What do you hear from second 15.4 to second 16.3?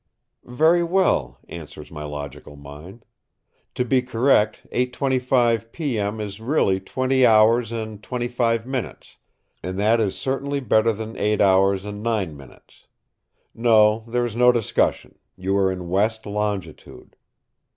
are in west